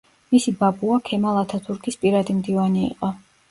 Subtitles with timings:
[0.35, 3.15] მისი ბაბუა ქემალ ათათურქის პირადი მდივანი იყო.